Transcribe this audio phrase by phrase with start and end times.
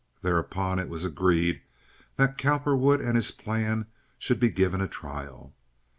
[0.23, 1.61] Thereupon it was agreed
[2.15, 3.85] that Cowperwood and his plan
[4.17, 5.53] should be given a trial.